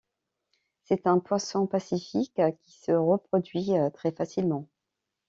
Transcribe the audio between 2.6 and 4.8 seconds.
qui se reproduit très facilement.